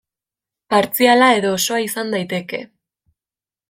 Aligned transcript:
Partziala 0.75 1.29
edo 1.41 1.53
osoa 1.59 1.81
izan 1.91 2.13
daiteke. 2.17 2.67